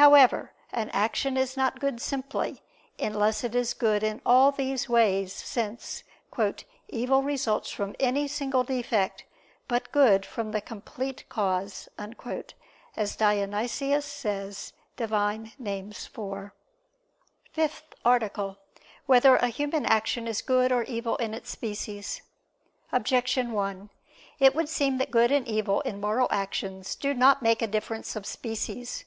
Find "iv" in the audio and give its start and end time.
15.44-15.52